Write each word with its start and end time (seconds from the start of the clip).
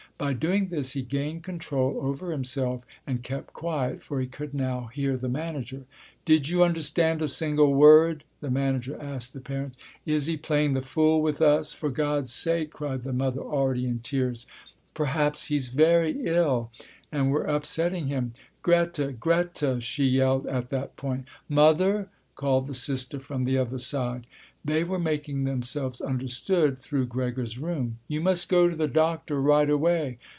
By 0.17 0.33
doing 0.33 0.67
this 0.67 0.93
he 0.93 1.01
gained 1.01 1.41
control 1.41 1.97
over 1.99 2.31
himself 2.31 2.83
and 3.07 3.23
kept 3.23 3.53
quiet, 3.53 4.03
for 4.03 4.21
he 4.21 4.27
could 4.27 4.53
now 4.53 4.91
hear 4.93 5.17
the 5.17 5.27
manager. 5.27 5.85
"Did 6.25 6.47
you 6.47 6.63
understood 6.63 7.23
a 7.23 7.27
single 7.27 7.73
word?" 7.73 8.23
the 8.39 8.51
manager 8.51 9.01
asked 9.01 9.33
the 9.33 9.41
parents, 9.41 9.79
"Is 10.05 10.27
he 10.27 10.37
playing 10.37 10.73
the 10.73 10.83
fool 10.83 11.23
with 11.23 11.41
us?" 11.41 11.73
"For 11.73 11.89
God's 11.89 12.31
sake," 12.31 12.69
cried 12.69 13.01
the 13.01 13.13
mother 13.13 13.41
already 13.41 13.87
in 13.87 13.97
tears, 14.01 14.45
"perhaps 14.93 15.47
he's 15.47 15.69
very 15.69 16.15
ill 16.23 16.69
and 17.11 17.31
we're 17.31 17.45
upsetting 17.45 18.05
him. 18.05 18.33
Grete! 18.61 19.19
Grete!" 19.19 19.63
she 19.81 20.05
yelled 20.05 20.45
at 20.45 20.69
that 20.69 20.97
point. 20.97 21.25
"Mother?" 21.49 22.09
called 22.35 22.67
the 22.67 22.75
sister 22.75 23.19
from 23.19 23.43
the 23.43 23.57
other 23.57 23.79
side. 23.79 24.27
They 24.63 24.83
were 24.83 24.99
making 24.99 25.45
themselves 25.45 26.01
understood 26.01 26.77
through 26.79 27.07
Gregor's 27.07 27.57
room. 27.57 27.97
"You 28.07 28.21
must 28.21 28.47
go 28.47 28.69
to 28.69 28.75
the 28.75 28.87
doctor 28.87 29.41
right 29.41 29.69
away. 29.69 30.19